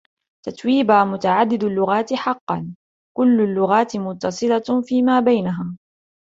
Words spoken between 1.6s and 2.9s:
اللغات حقًّا.